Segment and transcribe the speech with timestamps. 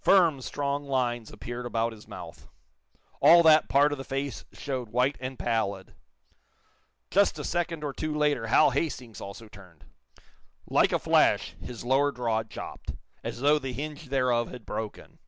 [0.00, 2.48] Firm, strong lines appeared about his mouth.
[3.20, 5.94] All that part of the face showed white and pallid.
[7.08, 9.84] Just a second or two later Hal Hastings also turned.
[10.68, 15.20] Like a flash his lower jaw dropped, as though the hinge thereof had broken.